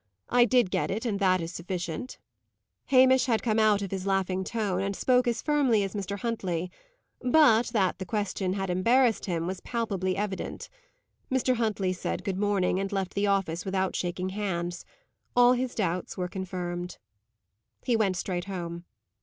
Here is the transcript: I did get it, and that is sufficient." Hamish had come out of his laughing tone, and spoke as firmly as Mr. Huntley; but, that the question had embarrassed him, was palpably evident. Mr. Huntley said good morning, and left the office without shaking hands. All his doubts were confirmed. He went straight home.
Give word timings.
I 0.29 0.45
did 0.45 0.71
get 0.71 0.89
it, 0.89 1.05
and 1.05 1.19
that 1.19 1.41
is 1.41 1.53
sufficient." 1.53 2.17
Hamish 2.87 3.27
had 3.27 3.43
come 3.43 3.59
out 3.59 3.83
of 3.83 3.91
his 3.91 4.07
laughing 4.07 4.43
tone, 4.43 4.81
and 4.81 4.95
spoke 4.95 5.27
as 5.27 5.43
firmly 5.43 5.83
as 5.83 5.93
Mr. 5.93 6.17
Huntley; 6.17 6.71
but, 7.21 7.67
that 7.67 7.99
the 7.99 8.05
question 8.07 8.53
had 8.53 8.71
embarrassed 8.71 9.25
him, 9.25 9.45
was 9.45 9.59
palpably 9.61 10.17
evident. 10.17 10.69
Mr. 11.31 11.57
Huntley 11.57 11.93
said 11.93 12.23
good 12.23 12.39
morning, 12.39 12.79
and 12.79 12.91
left 12.91 13.13
the 13.13 13.27
office 13.27 13.63
without 13.63 13.95
shaking 13.95 14.29
hands. 14.29 14.85
All 15.35 15.53
his 15.53 15.75
doubts 15.75 16.17
were 16.17 16.27
confirmed. 16.27 16.97
He 17.85 17.95
went 17.95 18.17
straight 18.17 18.45
home. 18.45 18.85